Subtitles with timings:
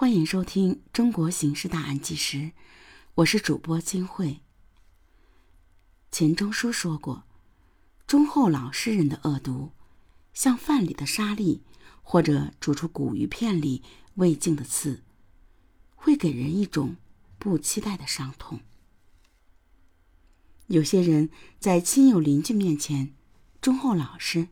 [0.00, 2.38] 欢迎收听《中国刑事大案纪实》，
[3.16, 4.40] 我是主播金慧。
[6.10, 7.24] 钱钟书说过
[8.08, 9.72] ：“忠厚老实人的恶毒，
[10.32, 11.60] 像饭里的沙粒，
[12.00, 13.82] 或者煮出骨鱼片里
[14.14, 15.02] 未净的刺，
[15.94, 16.96] 会给人一种
[17.38, 18.60] 不期待的伤痛。”
[20.68, 21.28] 有些人
[21.58, 23.12] 在亲友邻居面前
[23.60, 24.48] 忠厚老实，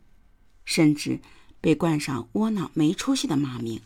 [0.67, 1.21] 甚至
[1.62, 3.80] 被冠上窝囊没出息的骂名。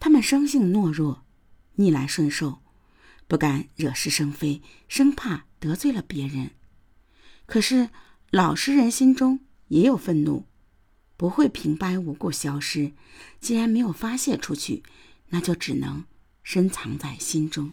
[0.00, 1.24] 他们生性懦弱，
[1.74, 2.60] 逆来顺受，
[3.28, 6.52] 不敢惹是生非，生怕得罪了别人。
[7.44, 7.90] 可是
[8.30, 10.46] 老实人心中也有愤怒，
[11.16, 12.92] 不会平白无故消失。
[13.40, 14.82] 既然没有发泄出去，
[15.28, 16.04] 那就只能
[16.42, 17.72] 深藏在心中。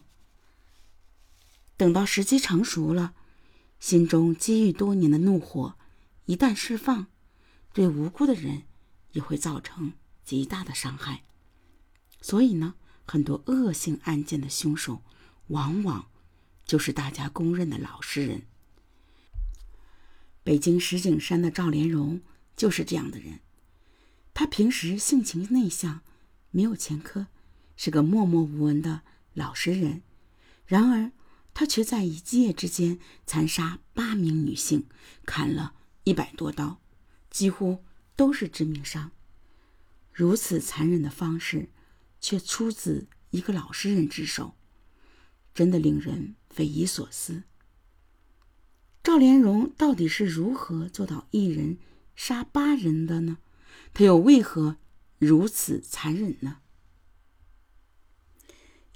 [1.78, 3.14] 等到时机成熟了，
[3.80, 5.76] 心中积郁多年的怒火
[6.26, 7.08] 一旦释放，
[7.72, 8.64] 对无辜的人
[9.14, 9.94] 也会造成
[10.26, 11.24] 极大的伤害。
[12.22, 15.02] 所以呢，很多恶性案件的凶手，
[15.48, 16.10] 往往
[16.66, 18.44] 就是大家公认的老实人。
[20.44, 22.22] 北京石景山的赵连荣
[22.56, 23.40] 就是这样的人。
[24.34, 26.02] 他平时性情内向，
[26.52, 27.28] 没有前科，
[27.76, 29.02] 是个默默无闻的
[29.34, 30.02] 老实人。
[30.66, 31.12] 然而，
[31.54, 34.86] 他却在一夜之间残杀八名女性，
[35.26, 36.80] 砍了一百多刀，
[37.30, 37.84] 几乎
[38.16, 39.12] 都是致命伤。
[40.12, 41.70] 如此残忍的方式。
[42.20, 44.56] 却出自一个老实人之手，
[45.54, 47.44] 真的令人匪夷所思。
[49.04, 51.78] 赵连荣到底是如何做到一人
[52.16, 53.38] 杀八人的呢？
[53.94, 54.78] 他又为何
[55.18, 56.60] 如此残忍呢？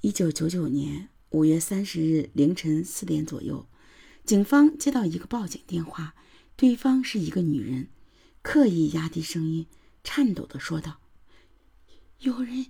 [0.02, 3.66] 一九九九年五月三十日凌晨四点左右，
[4.24, 6.14] 警方接到一个报警电话，
[6.56, 7.88] 对方是一个女人，
[8.42, 9.66] 刻意压低声音，
[10.04, 11.00] 颤抖的说道
[12.20, 12.66] ：“有人。”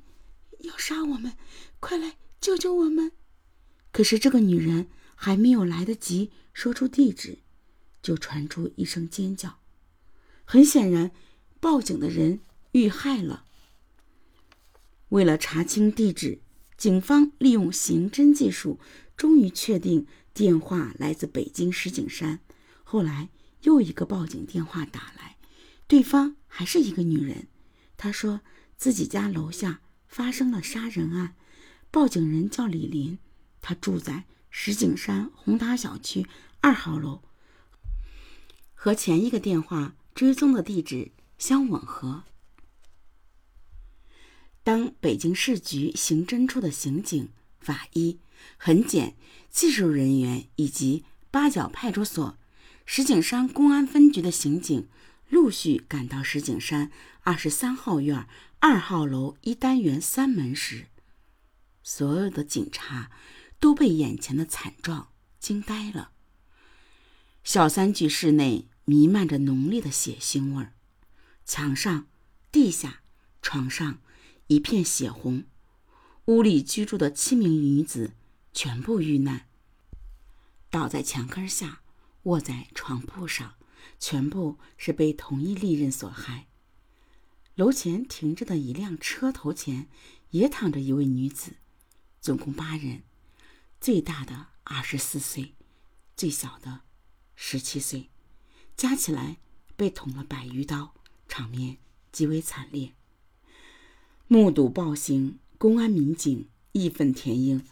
[0.63, 1.37] 要杀我们，
[1.81, 3.13] 快来救救我们！
[3.91, 7.39] 可是这个女人还没有来得及说出地址，
[8.03, 9.59] 就传出一声尖叫。
[10.45, 11.13] 很显然，
[11.61, 12.41] 报警的人
[12.73, 13.45] 遇害了。
[15.11, 16.41] 为了查清地址，
[16.77, 18.81] 警方利用刑侦技术，
[19.17, 22.41] 终于确定电话来自北京石景山。
[22.83, 23.29] 后来
[23.63, 25.37] 又一个报警电话打来，
[25.87, 27.49] 对方还是一个女人，
[27.97, 28.41] 她说
[28.77, 29.81] 自己家楼下。
[30.13, 31.35] 发生了杀人案，
[31.91, 33.17] 报警人叫李林，
[33.63, 36.27] 他住在石景山红塔小区
[36.61, 37.23] 二号楼，
[38.75, 42.25] 和前一个电话追踪的地址相吻合。
[44.63, 48.19] 当北京市局刑侦处的刑警、法医、
[48.59, 49.17] 痕检
[49.49, 52.37] 技术人员以及八角派出所、
[52.85, 54.87] 石景山公安分局的刑警
[55.33, 58.29] 陆续赶到石景山二十三号院。
[58.59, 60.89] 二号楼一单元三门时，
[61.83, 63.11] 所有的警察
[63.59, 65.09] 都被眼前的惨状
[65.41, 66.11] 惊呆了。
[67.43, 70.75] 小三居室内弥漫着浓烈的血腥味儿，
[71.47, 72.09] 墙上、
[72.53, 73.01] 地下、
[73.41, 74.01] 床上
[74.49, 75.45] 一片血红。
[76.27, 78.13] 屋里居住的七名女子
[78.53, 79.49] 全部遇难，
[80.69, 81.81] 倒在墙根下，
[82.25, 83.55] 卧在床铺上，
[83.99, 86.47] 全部是被同一利刃所害。
[87.55, 89.89] 楼前停着的一辆车头前，
[90.31, 91.57] 也躺着一位女子，
[92.21, 93.03] 总共八人，
[93.81, 95.55] 最大的二十四岁，
[96.17, 96.81] 最小的
[97.35, 98.09] 十七岁，
[98.77, 99.37] 加起来
[99.77, 100.95] 被捅了百余刀，
[101.29, 101.77] 场面
[102.11, 102.95] 极为惨烈。
[104.29, 107.63] 目睹暴行，公安民警义愤填膺，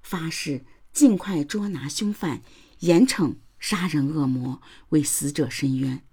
[0.00, 2.42] 发誓尽快捉拿凶犯，
[2.78, 3.34] 严惩
[3.66, 4.60] 杀人恶魔，
[4.90, 6.04] 为死者伸冤。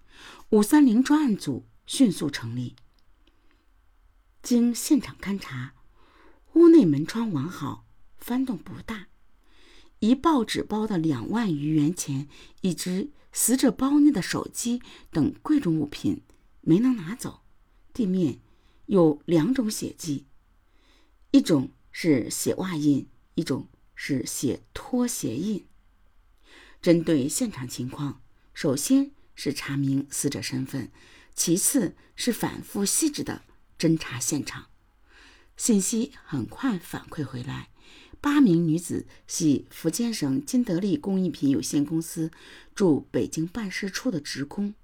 [0.52, 2.78] 五三零专案组迅速成立。
[4.42, 5.74] 经现场勘查，
[6.54, 7.86] 屋内门窗完好，
[8.18, 9.08] 翻动不大。
[10.00, 12.30] 一报纸包的两万余元钱，
[12.62, 14.82] 以及死者包内的手机
[15.12, 16.22] 等贵重物品
[16.62, 17.42] 没能拿走。
[17.92, 18.40] 地面
[18.86, 20.26] 有两种血迹，
[21.32, 25.66] 一种是血袜印，一种是血拖鞋印。
[26.82, 28.22] 针对现场情况，
[28.54, 30.92] 首先是查明死者身份，
[31.36, 33.44] 其次是反复细致的。
[33.78, 34.68] 侦查现场，
[35.58, 37.70] 信息很快反馈回来：
[38.20, 42.30] 八名女子系福建省金德利工艺品有限公司
[42.76, 44.76] 驻北京办事处的职工。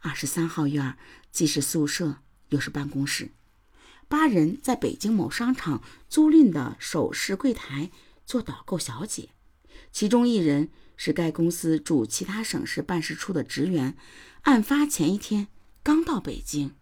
[0.00, 0.96] 二十三号院
[1.32, 2.18] 既是宿舍
[2.50, 3.30] 又是办公室。
[4.06, 7.90] 八人在北京某商场租赁的首饰柜台
[8.24, 9.30] 做导购小姐，
[9.92, 13.96] 其中一人是该公司驻其他省市办事处的职员，
[14.42, 15.48] 案发前一天
[15.82, 16.72] 刚到北京。